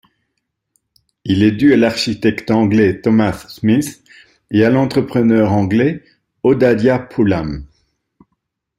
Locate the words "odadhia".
6.41-6.97